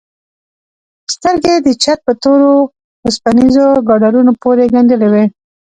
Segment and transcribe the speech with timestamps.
[1.13, 2.51] سترگې يې د چت په تورو
[3.05, 5.23] وسپنيزو ګاډرونو پورې گنډلې وې.